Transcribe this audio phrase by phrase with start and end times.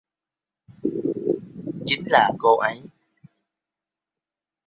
[1.85, 2.81] Chính là cô ấy